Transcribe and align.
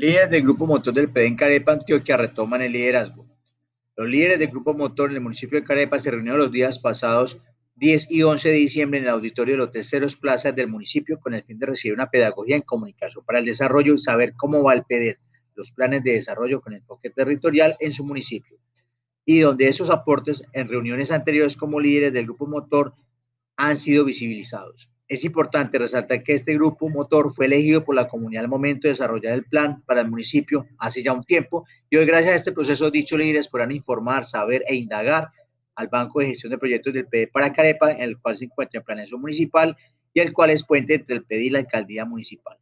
Líderes 0.00 0.30
del 0.30 0.44
Grupo 0.44 0.66
Motor 0.66 0.94
del 0.94 1.10
PD 1.10 1.26
en 1.26 1.36
Carepa, 1.36 1.72
Antioquia, 1.72 2.16
retoman 2.16 2.62
el 2.62 2.72
liderazgo. 2.72 3.26
Los 3.94 4.08
líderes 4.08 4.38
del 4.38 4.48
Grupo 4.48 4.72
Motor 4.72 5.10
en 5.10 5.16
el 5.16 5.22
municipio 5.22 5.60
de 5.60 5.66
Carepa 5.66 6.00
se 6.00 6.10
reunieron 6.10 6.40
los 6.40 6.50
días 6.50 6.78
pasados 6.78 7.38
10 7.74 8.10
y 8.10 8.22
11 8.22 8.48
de 8.48 8.54
diciembre 8.54 8.98
en 8.98 9.04
el 9.04 9.10
auditorio 9.10 9.56
de 9.56 9.58
los 9.58 9.72
terceros 9.72 10.16
plazas 10.16 10.56
del 10.56 10.68
municipio 10.68 11.20
con 11.20 11.34
el 11.34 11.42
fin 11.42 11.58
de 11.58 11.66
recibir 11.66 11.92
una 11.92 12.08
pedagogía 12.08 12.56
en 12.56 12.62
comunicación 12.62 13.22
para 13.26 13.40
el 13.40 13.44
desarrollo 13.44 13.92
y 13.92 13.98
saber 13.98 14.32
cómo 14.36 14.62
va 14.62 14.72
el 14.72 14.84
PD, 14.84 15.18
los 15.54 15.70
planes 15.70 16.02
de 16.02 16.12
desarrollo 16.12 16.62
con 16.62 16.72
enfoque 16.72 17.10
territorial 17.10 17.76
en 17.78 17.92
su 17.92 18.02
municipio. 18.02 18.56
Y 19.26 19.40
donde 19.40 19.68
esos 19.68 19.90
aportes 19.90 20.42
en 20.54 20.68
reuniones 20.68 21.10
anteriores 21.10 21.58
como 21.58 21.78
líderes 21.78 22.14
del 22.14 22.24
Grupo 22.24 22.46
Motor 22.46 22.94
han 23.58 23.76
sido 23.76 24.06
visibilizados. 24.06 24.88
Es 25.10 25.24
importante 25.24 25.76
resaltar 25.76 26.22
que 26.22 26.34
este 26.34 26.54
grupo 26.54 26.88
motor 26.88 27.34
fue 27.34 27.46
elegido 27.46 27.84
por 27.84 27.96
la 27.96 28.06
comunidad 28.06 28.44
al 28.44 28.48
momento 28.48 28.86
de 28.86 28.92
desarrollar 28.92 29.32
el 29.32 29.44
plan 29.44 29.82
para 29.84 30.02
el 30.02 30.08
municipio 30.08 30.68
hace 30.78 31.02
ya 31.02 31.12
un 31.12 31.24
tiempo 31.24 31.66
y 31.90 31.96
hoy 31.96 32.04
gracias 32.06 32.32
a 32.32 32.36
este 32.36 32.52
proceso 32.52 32.92
dichos 32.92 33.18
líderes 33.18 33.48
podrán 33.48 33.72
informar, 33.72 34.24
saber 34.24 34.62
e 34.68 34.76
indagar 34.76 35.28
al 35.74 35.88
Banco 35.88 36.20
de 36.20 36.26
Gestión 36.26 36.52
de 36.52 36.58
Proyectos 36.58 36.92
del 36.94 37.08
PD 37.08 37.26
para 37.26 37.52
Carepa, 37.52 37.90
en 37.90 38.02
el 38.02 38.20
cual 38.20 38.36
se 38.36 38.44
encuentra 38.44 38.78
en 38.78 38.84
planeación 38.84 39.20
municipal 39.20 39.76
y 40.14 40.20
el 40.20 40.32
cual 40.32 40.50
es 40.50 40.64
puente 40.64 40.94
entre 40.94 41.16
el 41.16 41.24
PD 41.24 41.42
y 41.42 41.50
la 41.50 41.58
alcaldía 41.58 42.04
municipal, 42.04 42.56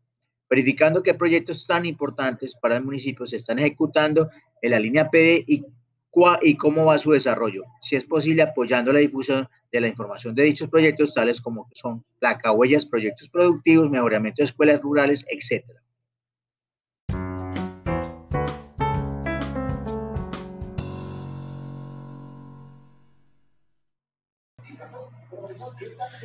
verificando 0.48 1.02
qué 1.02 1.12
proyectos 1.12 1.66
tan 1.66 1.84
importantes 1.84 2.54
para 2.54 2.78
el 2.78 2.82
municipio 2.82 3.26
se 3.26 3.36
están 3.36 3.58
ejecutando 3.58 4.30
en 4.62 4.70
la 4.70 4.80
línea 4.80 5.10
PD 5.10 5.44
y, 5.46 5.66
y 6.42 6.56
cómo 6.56 6.86
va 6.86 6.98
su 6.98 7.12
desarrollo, 7.12 7.64
si 7.80 7.96
es 7.96 8.04
posible 8.04 8.42
apoyando 8.42 8.92
la 8.92 9.00
difusión 9.00 9.48
de 9.70 9.80
la 9.80 9.88
información 9.88 10.34
de 10.34 10.44
dichos 10.44 10.68
proyectos, 10.68 11.14
tales 11.14 11.40
como 11.40 11.68
son 11.72 12.04
placa 12.18 12.52
huellas, 12.52 12.86
proyectos 12.86 13.28
productivos, 13.28 13.90
mejoramiento 13.90 14.42
de 14.42 14.46
escuelas 14.46 14.80
rurales, 14.80 15.24
etc. 15.28 15.64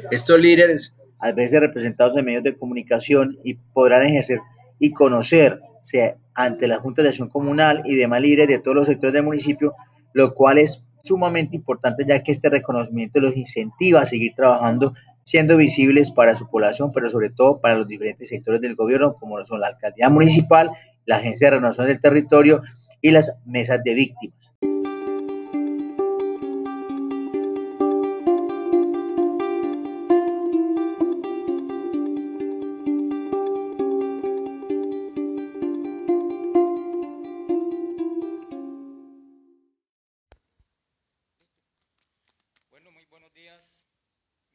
Estos 0.10 0.40
líderes, 0.40 0.94
a 1.22 1.32
veces 1.32 1.60
representados 1.60 2.18
en 2.18 2.26
medios 2.26 2.44
de 2.44 2.58
comunicación, 2.58 3.38
y 3.44 3.56
podrán 3.56 4.04
ejercer 4.04 4.40
y 4.80 4.92
conocerse 4.92 6.18
ante 6.36 6.68
la 6.68 6.80
Junta 6.80 7.02
de 7.02 7.10
Acción 7.10 7.30
Comunal 7.30 7.84
y 7.86 7.96
demás 7.96 8.22
líderes 8.22 8.48
de 8.48 8.60
todos 8.60 8.76
los 8.76 8.88
sectores 8.88 9.14
del 9.14 9.24
municipio, 9.24 9.74
lo 10.14 10.34
cual 10.34 10.58
es 10.58 10.84
sumamente 11.04 11.56
importante 11.56 12.06
ya 12.08 12.24
que 12.24 12.32
este 12.32 12.50
reconocimiento 12.50 13.20
los 13.20 13.36
incentiva 13.36 14.02
a 14.02 14.06
seguir 14.06 14.34
trabajando 14.36 14.94
siendo 15.24 15.58
visibles 15.58 16.12
para 16.12 16.36
su 16.36 16.50
población, 16.50 16.92
pero 16.94 17.10
sobre 17.10 17.30
todo 17.30 17.60
para 17.60 17.76
los 17.76 17.88
diferentes 17.88 18.30
sectores 18.30 18.62
del 18.62 18.76
gobierno, 18.76 19.16
como 19.16 19.44
son 19.46 19.62
la 19.62 19.68
alcaldía 19.68 20.10
municipal, 20.10 20.72
la 21.06 21.18
agencia 21.18 21.48
de 21.48 21.58
renovación 21.58 21.88
del 21.88 22.00
territorio 22.00 22.62
y 23.02 23.12
las 23.12 23.36
mesas 23.46 23.82
de 23.84 23.94
víctimas. 23.94 24.54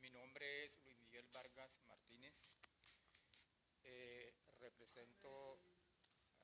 Mi 0.01 0.11
nombre 0.11 0.67
es 0.67 0.79
Luis 0.85 0.99
Miguel 0.99 1.27
Vargas 1.33 1.81
Martínez. 1.87 2.35
Eh, 3.83 4.35
represento, 4.61 5.59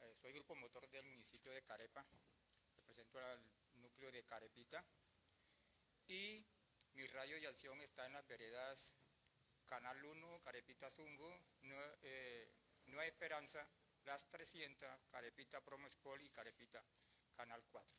eh, 0.01 0.15
soy 0.17 0.33
grupo 0.33 0.55
motor 0.55 0.89
del 0.89 1.05
municipio 1.05 1.53
de 1.53 1.63
Carepa. 1.63 2.03
Represento 2.75 3.19
al 3.19 3.45
núcleo 3.75 4.11
de 4.11 4.25
Carepita. 4.25 4.83
Y 6.07 6.47
mi 6.95 7.07
radio 7.07 7.39
de 7.39 7.49
acción 7.49 7.79
está 7.83 8.07
en 8.07 8.15
las 8.15 8.27
veredas 8.27 8.95
Canal 9.67 10.03
1, 10.03 10.41
Carepita 10.43 10.91
Zungo, 10.91 11.39
eh, 12.01 12.51
Nueva, 12.87 13.05
Esperanza, 13.05 13.69
Las 14.05 14.27
300, 14.31 14.89
Carepita 15.11 15.61
Promo 15.61 15.89
y 16.23 16.31
Carepita 16.31 16.83
Canal 17.37 17.63
4. 17.71 17.93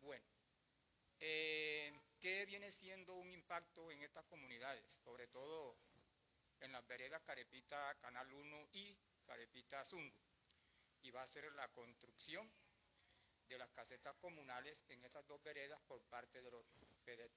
Bueno. 0.00 0.39
¿Qué 1.20 2.44
viene 2.46 2.72
siendo 2.72 3.14
un 3.14 3.30
impacto 3.30 3.90
en 3.90 4.02
estas 4.02 4.24
comunidades? 4.24 4.84
Sobre 5.04 5.26
todo 5.26 5.76
en 6.60 6.72
las 6.72 6.86
veredas 6.86 7.22
Carepita 7.22 7.94
Canal 7.98 8.32
1 8.32 8.68
y 8.72 8.96
Carepita 9.26 9.84
Zungo. 9.84 10.16
Y 11.02 11.10
va 11.10 11.22
a 11.22 11.28
ser 11.28 11.52
la 11.52 11.68
construcción 11.68 12.50
de 13.48 13.58
las 13.58 13.70
casetas 13.72 14.16
comunales 14.16 14.84
en 14.88 15.04
estas 15.04 15.26
dos 15.26 15.42
veredas 15.42 15.80
por 15.82 16.02
parte 16.04 16.40
de 16.40 16.50
los 16.50 16.66
PEDET. 17.04 17.32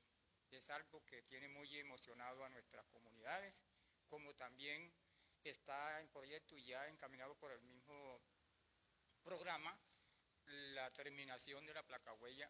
Es 0.51 0.69
algo 0.69 1.03
que 1.05 1.21
tiene 1.23 1.49
muy 1.49 1.77
emocionado 1.77 2.45
a 2.45 2.49
nuestras 2.49 2.85
comunidades, 2.87 3.53
como 4.07 4.33
también 4.35 4.93
está 5.43 5.99
en 5.99 6.07
proyecto 6.09 6.57
y 6.57 6.65
ya 6.65 6.87
encaminado 6.87 7.35
por 7.35 7.51
el 7.51 7.61
mismo 7.63 8.21
programa 9.23 9.77
la 10.45 10.91
terminación 10.91 11.65
de 11.65 11.73
la 11.73 11.83
placa 11.83 12.13
huella 12.13 12.49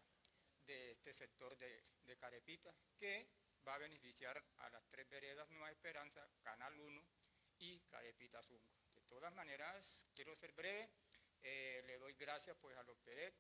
de 0.65 0.91
este 0.91 1.13
sector 1.13 1.57
de, 1.57 2.17
Carepita, 2.17 2.73
que 2.97 3.27
va 3.67 3.75
a 3.75 3.79
beneficiar 3.79 4.43
a 4.57 4.69
las 4.69 4.85
tres 4.89 5.09
veredas 5.09 5.49
Nueva 5.49 5.71
Esperanza, 5.71 6.27
Canal 6.41 6.79
1 6.79 7.03
y 7.59 7.79
Carepita 7.81 8.41
Zungo. 8.43 8.73
De 8.93 9.01
todas 9.03 9.33
maneras, 9.33 10.05
quiero 10.13 10.35
ser 10.35 10.53
breve, 10.53 10.89
eh, 11.41 11.81
le 11.85 11.97
doy 11.97 12.13
gracias 12.13 12.57
pues 12.61 12.77
a 12.77 12.83
los 12.83 12.97
PEDET, 12.99 13.33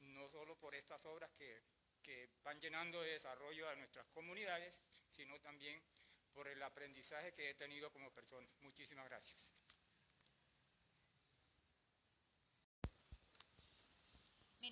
no 0.00 0.28
solo 0.28 0.56
por 0.58 0.74
estas 0.74 1.04
obras 1.04 1.30
que, 1.32 1.62
que 2.02 2.30
van 2.42 2.60
llenando 2.60 3.00
de 3.02 3.12
desarrollo 3.12 3.68
a 3.68 3.76
nuestras 3.76 4.06
comunidades, 4.08 4.80
sino 5.10 5.40
también 5.40 5.82
por 6.32 6.48
el 6.48 6.62
aprendizaje 6.62 7.32
que 7.34 7.50
he 7.50 7.54
tenido 7.54 7.90
como 7.92 8.10
persona. 8.12 8.48
Muchísimas 8.60 9.06
gracias. 9.06 9.52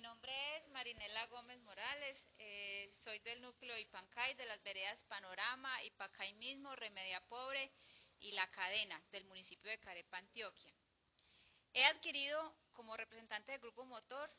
Nombre 0.01 0.57
es 0.57 0.67
Marinela 0.69 1.27
Gómez 1.27 1.61
Morales, 1.61 2.27
eh, 2.39 2.89
soy 2.93 3.19
del 3.19 3.41
núcleo 3.41 3.77
Ipancay, 3.77 4.33
de 4.33 4.45
las 4.45 4.61
veredas 4.63 5.03
Panorama, 5.03 5.83
Ipacay 5.83 6.33
mismo, 6.33 6.75
Remedia 6.75 7.21
Pobre 7.27 7.71
y 8.19 8.31
La 8.31 8.49
Cadena, 8.49 9.01
del 9.11 9.25
municipio 9.25 9.69
de 9.69 9.79
Carepa, 9.79 10.17
Antioquia. 10.17 10.73
He 11.73 11.85
adquirido 11.85 12.55
como 12.73 12.97
representante 12.97 13.51
del 13.51 13.61
Grupo 13.61 13.85
Motor 13.85 14.33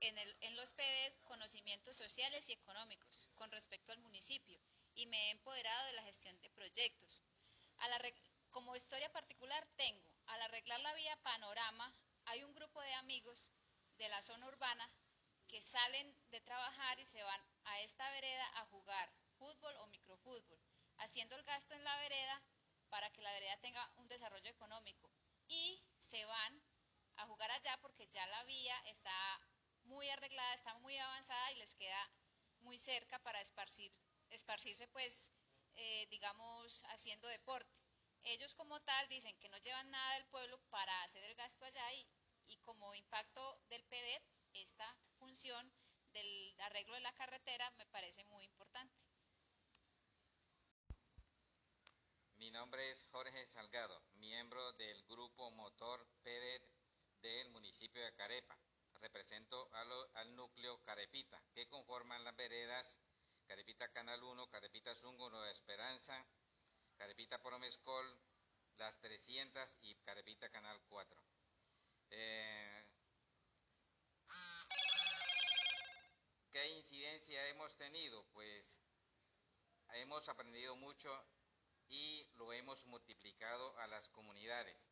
en, 0.00 0.56
los 0.56 0.72
PEDES 0.72 1.18
conocimientos 1.24 1.96
sociales 1.96 2.48
y 2.48 2.52
económicos 2.52 3.28
con 3.34 3.50
respecto 3.50 3.92
al 3.92 3.98
municipio 3.98 4.58
y 4.94 5.06
me 5.06 5.16
he 5.26 5.30
empoderado 5.32 5.86
de 5.86 5.92
la 5.94 6.04
gestión 6.04 6.40
de 6.40 6.50
proyectos. 6.50 7.22
como 8.50 8.76
historia 8.76 9.10
particular 9.12 9.66
tengo, 9.76 10.08
al 10.26 10.42
arreglar 10.42 10.80
la 10.80 10.94
vía 10.94 11.16
Panorama, 11.22 11.92
hay 12.26 12.44
un 12.44 12.54
grupo 12.54 12.80
de 12.80 12.94
amigos 12.94 13.52
de 14.00 14.08
la 14.08 14.22
zona 14.22 14.48
urbana 14.48 14.90
que 15.46 15.60
salen 15.60 16.16
de 16.30 16.40
trabajar 16.40 16.98
y 16.98 17.06
se 17.06 17.22
van 17.22 17.44
a 17.64 17.80
esta 17.80 18.10
vereda 18.10 18.46
a 18.60 18.66
jugar 18.66 19.12
fútbol 19.38 19.76
o 19.76 19.86
microfútbol, 19.88 20.58
haciendo 20.96 21.36
el 21.36 21.42
gasto 21.44 21.74
en 21.74 21.84
la 21.84 21.96
vereda 21.98 22.42
para 22.88 23.10
que 23.10 23.20
la 23.20 23.32
vereda 23.32 23.58
tenga 23.58 23.92
un 23.96 24.08
desarrollo 24.08 24.48
económico. 24.48 25.10
Y 25.48 25.84
se 25.98 26.24
van 26.24 26.62
a 27.16 27.26
jugar 27.26 27.50
allá 27.50 27.76
porque 27.82 28.08
ya 28.08 28.26
la 28.26 28.42
vía 28.44 28.76
está 28.86 29.40
muy 29.84 30.08
arreglada, 30.08 30.54
está 30.54 30.74
muy 30.78 30.96
avanzada 30.96 31.52
y 31.52 31.56
les 31.56 31.74
queda 31.74 32.10
muy 32.60 32.78
cerca 32.78 33.18
para 33.18 33.40
esparcir, 33.42 33.92
esparcirse 34.30 34.88
pues, 34.88 35.30
eh, 35.74 36.06
digamos, 36.10 36.82
haciendo 36.88 37.28
deporte. 37.28 37.76
Ellos 38.22 38.54
como 38.54 38.80
tal 38.80 39.08
dicen 39.08 39.38
que 39.38 39.48
no 39.50 39.58
llevan 39.58 39.90
nada 39.90 40.14
del 40.14 40.26
pueblo 40.26 40.58
para 40.70 41.02
hacer 41.02 41.22
el 41.24 41.34
gasto 41.34 41.64
allá 41.66 41.92
y, 41.92 42.06
y 42.50 42.58
como 42.58 42.94
impacto 42.94 43.60
del 43.68 43.84
PEDET, 43.84 44.22
esta 44.54 44.96
función 45.18 45.72
del 46.12 46.60
arreglo 46.60 46.94
de 46.94 47.00
la 47.00 47.12
carretera 47.12 47.70
me 47.78 47.86
parece 47.86 48.24
muy 48.24 48.44
importante. 48.44 48.94
Mi 52.36 52.50
nombre 52.50 52.90
es 52.90 53.04
Jorge 53.12 53.46
Salgado, 53.46 54.02
miembro 54.14 54.72
del 54.72 55.04
grupo 55.04 55.50
motor 55.52 56.06
PEDET 56.22 56.62
del 57.22 57.50
municipio 57.50 58.02
de 58.02 58.14
Carepa. 58.14 58.58
Represento 58.94 59.70
al, 60.14 60.34
núcleo 60.34 60.82
Carepita, 60.82 61.42
que 61.54 61.68
conforman 61.68 62.24
las 62.24 62.36
veredas 62.36 62.98
Carepita 63.46 63.88
Canal 63.92 64.22
1, 64.22 64.48
Carepita 64.48 64.94
Zungo, 64.94 65.30
Nueva 65.30 65.50
Esperanza, 65.50 66.26
Carepita 66.96 67.40
Promescol, 67.42 68.20
Las 68.76 68.98
300 69.00 69.76
y 69.80 69.94
Carepita 69.96 70.50
Canal 70.50 70.80
4. 70.88 71.19
Eh, 72.10 72.84
¿Qué 76.50 76.68
incidencia 76.70 77.46
hemos 77.48 77.76
tenido? 77.76 78.26
Pues 78.32 78.80
hemos 79.94 80.28
aprendido 80.28 80.74
mucho 80.76 81.10
y 81.88 82.28
lo 82.34 82.52
hemos 82.52 82.84
multiplicado 82.86 83.76
a 83.78 83.86
las 83.86 84.08
comunidades. 84.08 84.88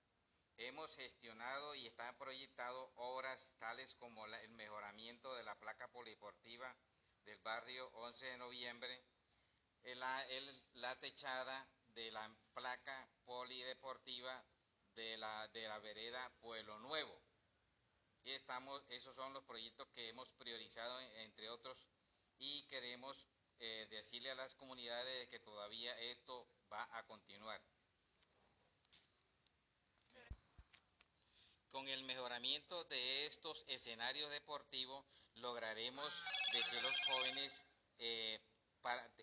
hemos 0.56 0.94
gestionado 0.97 1.76
y 1.76 1.87
están 1.87 2.17
proyectado 2.19 2.91
obras 2.97 3.53
tales 3.59 3.94
como 3.94 4.26
el 4.26 4.49
mejoramiento 4.50 5.35
de 5.37 5.44
la 5.44 5.55
placa 5.55 5.87
polideportiva 5.88 6.76
del 7.25 7.38
barrio 7.41 7.88
11 7.94 8.26
de 8.26 8.38
noviembre, 8.38 9.05
la, 9.85 10.26
la 10.75 10.99
techada 10.99 11.69
de 11.94 12.11
la 12.11 12.29
placa 12.55 13.09
polideportiva 13.25 14.44
de 14.98 15.16
la, 15.16 15.46
de 15.48 15.68
la 15.68 15.78
vereda 15.78 16.28
Pueblo 16.40 16.76
Nuevo. 16.80 17.22
Y 18.24 18.32
estamos, 18.32 18.84
esos 18.88 19.14
son 19.14 19.32
los 19.32 19.44
proyectos 19.44 19.86
que 19.94 20.08
hemos 20.08 20.28
priorizado, 20.32 21.00
entre 21.00 21.48
otros, 21.48 21.86
y 22.36 22.64
queremos 22.64 23.24
eh, 23.60 23.86
decirle 23.90 24.32
a 24.32 24.34
las 24.34 24.56
comunidades 24.56 25.28
que 25.28 25.38
todavía 25.38 25.96
esto 26.00 26.48
va 26.70 26.88
a 26.90 27.06
continuar. 27.06 27.62
Con 31.70 31.86
el 31.86 32.02
mejoramiento 32.02 32.82
de 32.84 33.26
estos 33.26 33.64
escenarios 33.68 34.30
deportivos 34.32 35.04
lograremos 35.36 36.12
que 36.50 36.82
los 36.82 36.94
jóvenes 37.06 37.64
eh, 37.98 38.40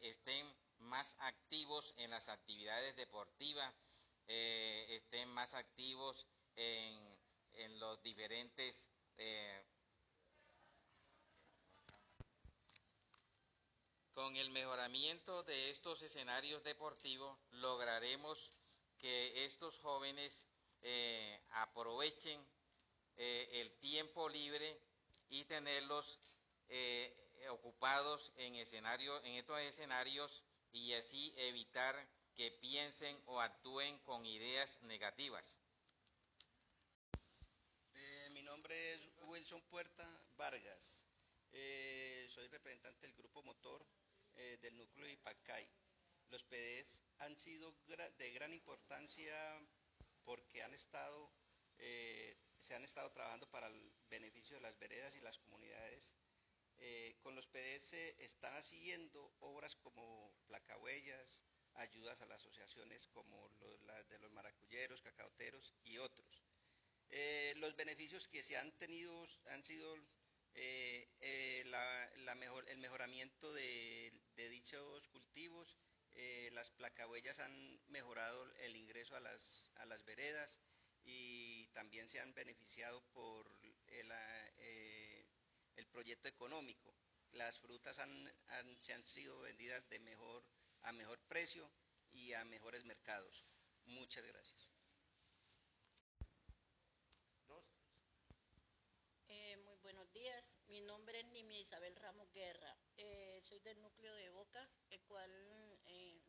estén 0.04 0.56
más 0.78 1.18
activos 1.20 1.94
en 1.98 2.12
las 2.12 2.30
actividades 2.30 2.96
deportivas, 2.96 3.76
eh, 4.28 4.86
estén 4.90 5.30
más 5.30 5.54
activos 5.54 6.26
en, 6.56 7.16
los 7.80 8.02
diferentes 8.02 8.90
eh, 9.18 9.64
con 14.14 14.36
el 14.36 14.50
mejoramiento 14.50 15.44
de 15.44 15.70
estos 15.70 16.02
escenarios 16.02 16.64
deportivos 16.64 17.38
lograremos 17.52 18.50
que 18.98 19.46
estos 19.46 19.78
jóvenes 19.80 20.48
eh, 20.82 21.42
aprovechen 21.52 22.46
el 23.18 23.72
tiempo 23.80 24.28
libre 24.28 24.78
y 25.30 25.46
tenerlos 25.46 26.20
ocupados 27.50 28.34
en 28.36 28.56
escenario, 28.56 29.24
en 29.24 29.36
estos 29.36 29.60
escenarios 29.62 30.44
y 30.74 30.94
así 30.94 31.34
evitar 31.38 31.96
que 32.36 32.52
piensen 32.52 33.18
o 33.28 33.40
actúen 33.40 33.98
con 34.00 34.26
ideas 34.26 34.82
negativas. 34.84 35.58
Eh, 37.94 38.30
mi 38.32 38.42
nombre 38.44 38.94
es 38.94 39.02
Wilson 39.22 39.62
Puerta 39.70 40.06
Vargas. 40.36 41.06
Eh, 41.54 42.28
soy 42.30 42.48
representante 42.50 43.08
del 43.08 43.16
grupo 43.16 43.42
motor 43.44 43.86
eh, 44.36 44.58
del 44.62 44.78
núcleo 44.78 45.06
de 45.06 45.14
Ipacay. 45.14 45.66
Los 46.30 46.44
PDs 46.44 47.02
han 47.20 47.40
sido 47.40 47.74
de 48.18 48.32
gran 48.32 48.52
importancia 48.52 49.34
porque 50.26 50.60
se 52.60 52.76
han 52.76 52.84
estado 52.84 53.12
trabajando 53.12 53.50
para 53.50 53.68
el 53.68 53.94
beneficio 54.10 54.58
de 54.58 54.62
las 54.64 54.78
veredas 54.78 55.16
y 55.16 55.22
las 55.22 55.38
comunidades 55.38 56.14
con 57.22 57.36
los 57.36 57.48
PDS 57.48 57.94
están 58.20 58.54
haciendo 58.58 59.34
obras 59.40 59.76
como 59.78 60.35
ayudas 61.76 62.22
a 62.22 62.26
las 62.26 62.42
asociaciones 62.42 63.08
como 63.08 63.50
las 63.86 64.08
de 64.10 64.20
los 64.20 64.32
maracuyeros, 64.32 65.02
cacaoteros 65.02 65.74
y 65.84 65.98
otros. 65.98 66.44
Eh, 67.10 67.54
los 67.58 67.76
beneficios 67.76 68.28
que 68.28 68.44
se 68.44 68.58
han 68.58 68.72
tenido 68.78 69.28
han 69.48 69.64
sido 69.64 69.96
eh, 70.54 71.08
el 72.68 72.78
mejoramiento 72.78 73.54
de, 73.54 74.14
dichos 74.36 75.08
cultivos, 75.10 75.78
las 76.52 76.70
placahuellas 76.72 77.40
han 77.40 77.82
mejorado 77.88 78.50
el 78.62 78.76
ingreso 78.76 79.16
a 79.16 79.20
las, 79.20 79.66
a 79.76 79.86
las 79.86 80.06
veredas 80.06 80.58
y 81.04 81.68
también 81.68 82.08
se 82.08 82.22
han 82.22 82.34
beneficiado 82.34 83.02
por 83.12 83.52
el 85.76 85.88
proyecto 85.88 86.30
económico. 86.30 86.96
Las 87.32 87.60
frutas 87.60 87.98
se 88.80 88.94
han 88.94 89.04
sido 89.04 89.40
vendidas 89.42 89.88
de 89.90 90.00
mejor, 90.00 90.46
a 90.86 90.94
mejor 90.94 91.20
precio 91.28 91.68
y 92.14 92.34
a 92.34 92.46
mejores 92.46 92.86
mercados. 92.86 93.44
Muchas 93.86 94.26
gracias. 94.26 94.72
Eh, 99.28 99.58
muy 99.58 99.78
buenos 99.78 100.12
días. 100.14 100.54
Mi 100.68 100.82
nombre 100.82 101.20
es 101.20 101.26
Nimia 101.26 101.60
Isabel 101.60 101.96
Ramos 101.96 102.32
Guerra. 102.32 102.78
Eh, 102.98 103.42
soy 103.44 103.60
del 103.62 103.82
núcleo 103.82 104.14
de 104.14 104.30
Bocas, 104.30 104.80
el 104.92 105.02
cual 105.02 105.32
eh, 105.86 106.22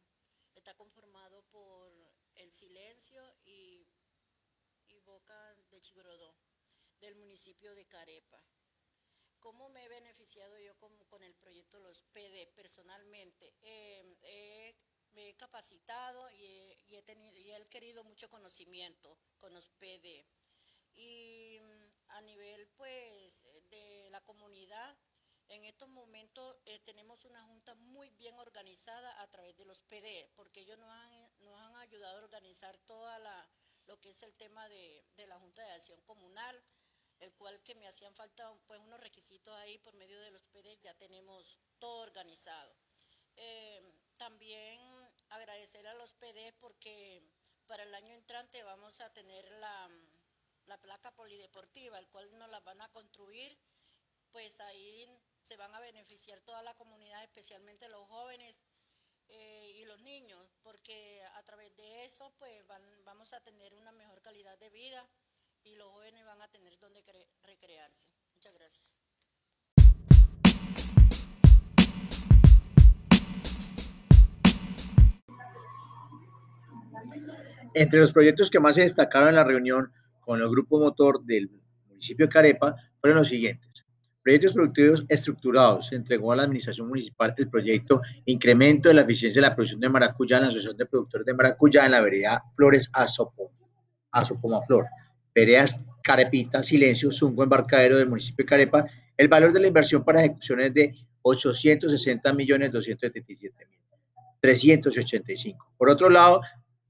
está 0.54 0.74
conformado 0.74 1.42
por 1.50 1.92
El 2.34 2.50
Silencio 2.50 3.22
y, 3.44 3.86
y 4.88 4.98
Boca 5.00 5.54
de 5.70 5.80
Chigrodó, 5.82 6.34
del 6.98 7.14
municipio 7.16 7.74
de 7.74 7.84
Carepa. 7.86 8.42
¿Cómo 9.46 9.68
me 9.68 9.84
he 9.84 9.88
beneficiado 9.88 10.58
yo 10.58 10.76
con, 10.76 11.22
el 11.22 11.32
proyecto 11.36 11.78
Los 11.78 12.02
PD 12.12 12.48
personalmente? 12.56 13.54
Eh, 13.62 14.74
me 15.12 15.28
he 15.28 15.36
capacitado 15.36 16.28
y 16.32 16.96
he, 16.96 17.02
tenido, 17.04 17.32
y 17.36 17.52
he 17.52 17.66
querido 17.68 18.02
mucho 18.02 18.28
conocimiento 18.28 19.16
con 19.38 19.54
los 19.54 19.70
PD. 19.78 20.26
Y 20.96 21.60
mm, 21.60 22.08
a 22.08 22.22
nivel 22.22 22.66
pues 22.76 23.44
de 23.70 24.08
la 24.10 24.20
comunidad, 24.22 24.98
en 25.46 25.64
estos 25.64 25.88
momentos 25.90 26.56
eh, 26.64 26.80
tenemos 26.80 27.24
una 27.24 27.44
junta 27.44 27.76
muy 27.76 28.10
bien 28.10 28.36
organizada 28.40 29.22
a 29.22 29.28
través 29.28 29.56
de 29.56 29.64
los 29.64 29.80
PD, 29.82 30.28
porque 30.34 30.62
ellos 30.62 30.76
nos 30.76 30.90
han, 30.90 31.76
ayudado 31.76 32.18
a 32.18 32.24
organizar 32.24 32.76
toda 32.78 33.20
lo 33.84 34.00
que 34.00 34.08
es 34.08 34.20
el 34.24 34.34
tema 34.34 34.68
de 34.68 35.04
la 35.28 35.38
Junta 35.38 35.62
de 35.62 35.70
Acción 35.70 36.00
Comunal, 36.00 36.60
el 37.20 37.32
cual 37.34 37.62
que 37.62 37.74
me 37.74 37.88
hacían 37.88 38.14
falta 38.14 38.52
pues 38.66 38.80
unos 38.80 39.00
requisitos 39.00 39.54
ahí 39.56 39.78
por 39.78 39.94
medio 39.94 40.20
de 40.20 40.30
los 40.30 40.44
PD, 40.46 40.78
ya 40.78 40.94
tenemos 40.94 41.58
todo 41.78 42.00
organizado. 42.00 42.76
Eh, 43.36 43.82
también 44.16 44.80
agradecer 45.28 45.86
a 45.86 45.94
los 45.94 46.14
PD 46.14 46.52
porque 46.58 47.22
para 47.66 47.82
el 47.82 47.94
año 47.94 48.14
entrante 48.14 48.62
vamos 48.62 49.00
a 49.00 49.12
tener 49.12 49.50
la, 49.52 49.90
placa 50.80 51.10
polideportiva, 51.12 51.98
el 51.98 52.08
cual 52.08 52.36
nos 52.38 52.48
la 52.50 52.60
van 52.60 52.80
a 52.80 52.88
construir, 52.90 53.56
pues 54.30 54.60
ahí 54.60 55.08
se 55.42 55.56
van 55.56 55.74
a 55.74 55.80
beneficiar 55.80 56.40
toda 56.40 56.62
la 56.62 56.74
comunidad, 56.74 57.22
especialmente 57.22 57.88
los 57.88 58.06
jóvenes 58.08 58.60
eh, 59.28 59.72
y 59.76 59.84
los 59.84 60.00
niños, 60.00 60.56
porque 60.62 61.22
a 61.34 61.42
través 61.44 61.74
de 61.76 62.04
eso 62.04 62.32
pues 62.38 62.64
vamos 63.04 63.32
a 63.32 63.40
tener 63.40 63.74
una 63.74 63.92
mejor 63.92 64.20
calidad 64.22 64.58
de 64.58 64.70
vida 64.70 65.08
y 65.66 65.76
los 65.76 65.88
jóvenes 65.88 66.24
van 66.24 66.40
a 66.40 66.48
tener 66.48 66.78
donde 66.78 67.00
recrearse. 67.44 68.08
Muchas 68.34 68.54
gracias. 68.54 68.84
Entre 77.74 78.00
los 78.00 78.12
proyectos 78.12 78.48
que 78.48 78.60
más 78.60 78.76
se 78.76 78.82
destacaron 78.82 79.30
en 79.30 79.34
la 79.34 79.44
reunión 79.44 79.92
con 80.20 80.40
el 80.40 80.48
grupo 80.48 80.78
motor 80.78 81.22
del 81.24 81.50
municipio 81.88 82.26
de 82.26 82.32
Carepa 82.32 82.76
fueron 83.00 83.18
los 83.18 83.28
siguientes. 83.28 83.86
Proyectos 84.22 84.54
productivos 84.54 85.04
estructurados. 85.08 85.88
Se 85.88 85.94
entregó 85.94 86.32
a 86.32 86.36
la 86.36 86.44
administración 86.44 86.88
municipal 86.88 87.34
el 87.36 87.48
proyecto 87.48 88.00
Incremento 88.24 88.88
de 88.88 88.94
la 88.94 89.02
eficiencia 89.02 89.40
de 89.40 89.48
la 89.48 89.54
producción 89.54 89.80
de 89.80 89.88
maracuyá 89.88 90.36
en 90.36 90.42
la 90.44 90.48
Asociación 90.48 90.76
de 90.76 90.86
Productores 90.86 91.26
de 91.26 91.34
Maracuyá 91.34 91.86
en 91.86 91.92
la 91.92 92.00
vereda 92.00 92.42
Flores 92.54 92.90
Azopoma 92.92 94.62
Flor 94.66 94.86
Veredas 95.36 95.78
Carepita, 96.02 96.62
Silencio, 96.62 97.12
Zungo, 97.12 97.42
Embarcadero 97.42 97.98
del 97.98 98.08
municipio 98.08 98.42
de 98.42 98.48
Carepa, 98.48 98.86
el 99.18 99.28
valor 99.28 99.52
de 99.52 99.60
la 99.60 99.66
inversión 99.66 100.02
para 100.02 100.20
ejecuciones 100.20 100.72
de 100.72 100.94
860 101.20 102.32
millones 102.32 102.72
277 102.72 103.66
mil 103.68 103.78
385. 104.40 105.74
Por 105.76 105.90
otro 105.90 106.08
lado, 106.08 106.40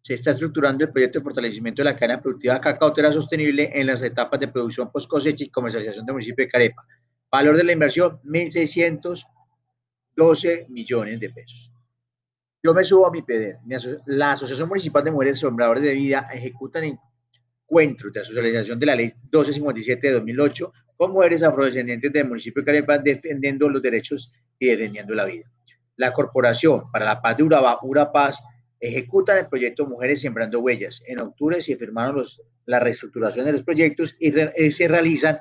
se 0.00 0.14
está 0.14 0.30
estructurando 0.30 0.84
el 0.84 0.92
proyecto 0.92 1.18
de 1.18 1.24
fortalecimiento 1.24 1.82
de 1.82 1.86
la 1.86 1.96
cadena 1.96 2.22
productiva 2.22 2.60
cacaotera 2.60 3.12
sostenible 3.12 3.72
en 3.74 3.88
las 3.88 4.00
etapas 4.02 4.38
de 4.38 4.46
producción 4.46 4.92
post 4.92 5.10
cosecha 5.10 5.42
y 5.42 5.48
comercialización 5.48 6.06
del 6.06 6.12
municipio 6.12 6.44
de 6.44 6.50
Carepa. 6.50 6.86
Valor 7.32 7.56
de 7.56 7.64
la 7.64 7.72
inversión, 7.72 8.20
1.612 8.22 10.68
millones 10.68 11.18
de 11.18 11.30
pesos. 11.30 11.72
Yo 12.62 12.72
me 12.74 12.84
subo 12.84 13.08
a 13.08 13.10
mi 13.10 13.22
PD. 13.22 13.58
La 14.06 14.30
Asociación 14.32 14.68
Municipal 14.68 15.02
de 15.02 15.10
Mujeres 15.10 15.40
Sombradores 15.40 15.82
de 15.82 15.94
Vida 15.94 16.28
ejecutan 16.32 16.84
encuentros 17.66 18.12
de 18.12 18.24
socialización 18.24 18.78
de 18.78 18.86
la 18.86 18.94
Ley 18.94 19.06
1257 19.06 20.06
de 20.06 20.12
2008 20.14 20.72
con 20.96 21.12
mujeres 21.12 21.42
afrodescendientes 21.42 22.12
del 22.12 22.28
municipio 22.28 22.62
de 22.62 22.66
Carepa 22.66 22.98
defendiendo 22.98 23.68
los 23.68 23.82
derechos 23.82 24.32
y 24.58 24.66
defendiendo 24.66 25.14
la 25.14 25.24
vida. 25.24 25.50
La 25.96 26.12
Corporación 26.12 26.82
para 26.92 27.04
la 27.04 27.20
Paz 27.20 27.36
de 27.36 27.42
Urabá, 27.42 27.78
Urapaz, 27.82 28.38
ejecuta 28.80 29.38
el 29.38 29.48
proyecto 29.48 29.86
Mujeres 29.86 30.20
Sembrando 30.20 30.60
Huellas. 30.60 31.00
En 31.06 31.20
octubre 31.20 31.60
se 31.60 31.76
firmaron 31.76 32.16
los, 32.16 32.40
la 32.66 32.80
reestructuración 32.80 33.44
de 33.46 33.52
los 33.52 33.62
proyectos 33.62 34.14
y, 34.18 34.30
se 34.32 34.88
realizan 34.88 35.38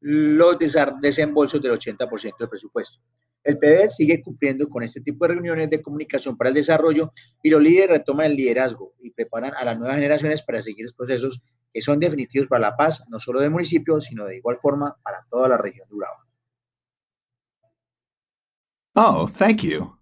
los 0.00 0.56
desembolsos 0.58 1.62
del 1.62 1.72
80% 1.72 2.38
del 2.38 2.48
presupuesto. 2.48 2.98
El 3.42 3.58
PD 3.58 3.88
sigue 3.90 4.22
cumpliendo 4.22 4.68
con 4.68 4.82
este 4.82 5.00
tipo 5.00 5.26
de 5.26 5.34
reuniones 5.34 5.70
de 5.70 5.80
comunicación 5.80 6.36
para 6.36 6.48
el 6.48 6.54
desarrollo 6.54 7.10
y 7.42 7.48
los 7.48 7.62
líderes 7.62 7.98
retoman 7.98 8.26
el 8.26 8.36
liderazgo 8.36 8.94
y 9.00 9.10
preparan 9.10 9.52
a 9.56 9.64
las 9.64 9.78
nuevas 9.78 9.96
generaciones 9.96 10.42
para 10.42 10.60
seguir 10.60 10.84
los 10.84 10.94
procesos 10.94 11.40
que 11.72 11.82
son 11.82 12.00
definitivos 12.00 12.48
para 12.48 12.70
la 12.70 12.76
paz, 12.76 13.04
no 13.08 13.18
solo 13.18 13.40
del 13.40 13.50
municipio, 13.50 14.00
sino 14.00 14.24
de 14.26 14.36
igual 14.36 14.56
forma 14.56 14.96
para 15.02 15.24
toda 15.30 15.48
la 15.48 15.56
región 15.56 15.88
de. 15.88 16.24
Oh, 18.96 19.28
thank 19.28 19.62
you. 19.62 19.99